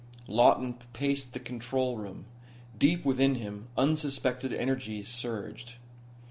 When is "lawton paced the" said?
0.27-1.39